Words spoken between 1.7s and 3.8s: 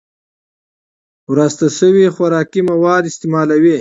شوي خوراکي مواد استعمالوي